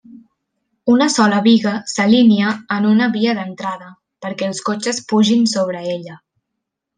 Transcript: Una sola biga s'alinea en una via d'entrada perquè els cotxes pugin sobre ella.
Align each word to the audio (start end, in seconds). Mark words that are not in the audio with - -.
Una 0.93 1.07
sola 1.15 1.41
biga 1.47 1.73
s'alinea 1.91 2.53
en 2.77 2.87
una 2.93 3.11
via 3.19 3.35
d'entrada 3.41 3.91
perquè 4.27 4.49
els 4.49 4.63
cotxes 4.71 5.03
pugin 5.13 5.47
sobre 5.53 5.85
ella. 5.99 6.19